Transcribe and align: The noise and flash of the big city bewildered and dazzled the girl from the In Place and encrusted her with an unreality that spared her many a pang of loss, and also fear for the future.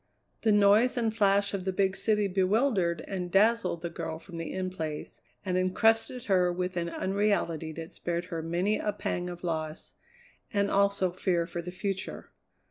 The 0.41 0.51
noise 0.51 0.97
and 0.97 1.15
flash 1.15 1.53
of 1.53 1.63
the 1.63 1.71
big 1.71 1.95
city 1.95 2.27
bewildered 2.27 3.01
and 3.01 3.29
dazzled 3.29 3.83
the 3.83 3.89
girl 3.91 4.17
from 4.17 4.37
the 4.37 4.51
In 4.51 4.71
Place 4.71 5.21
and 5.45 5.59
encrusted 5.59 6.25
her 6.25 6.51
with 6.51 6.75
an 6.75 6.89
unreality 6.89 7.71
that 7.73 7.93
spared 7.93 8.25
her 8.33 8.41
many 8.41 8.79
a 8.79 8.93
pang 8.93 9.29
of 9.29 9.43
loss, 9.43 9.93
and 10.51 10.71
also 10.71 11.11
fear 11.11 11.45
for 11.45 11.61
the 11.61 11.69
future. 11.69 12.31